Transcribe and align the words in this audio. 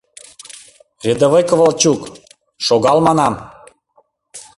Рядовой 1.03 1.43
Ковальчук, 1.49 2.01
шогал, 2.65 2.97
манам! 3.05 3.33